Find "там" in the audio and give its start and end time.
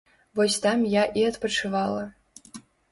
0.63-0.81